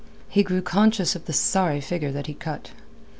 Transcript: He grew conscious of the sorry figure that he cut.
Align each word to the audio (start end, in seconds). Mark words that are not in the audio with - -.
He 0.27 0.41
grew 0.41 0.63
conscious 0.63 1.15
of 1.15 1.25
the 1.25 1.31
sorry 1.31 1.79
figure 1.79 2.11
that 2.11 2.25
he 2.25 2.33
cut. 2.33 2.71